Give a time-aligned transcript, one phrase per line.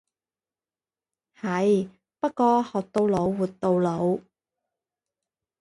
[1.39, 1.87] 係，
[2.19, 4.17] 不過學到老活到老。